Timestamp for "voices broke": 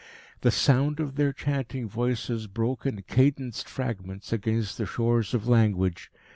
1.87-2.87